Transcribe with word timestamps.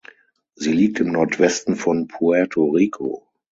Sie 0.55 0.71
liegt 0.73 0.99
im 0.99 1.11
Nordwesten 1.11 1.75
von 1.75 2.07
Puerto 2.07 2.65
Rico. 2.71 3.27